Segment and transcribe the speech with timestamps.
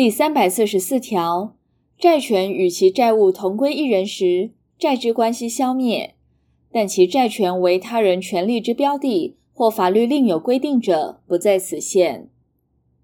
[0.00, 1.54] 第三百四十四条
[1.98, 6.14] 债权与其债务同归一人时债之关系消灭。
[6.72, 12.30] 但其债权为他人权利之标的或法律另有规定者不在此限。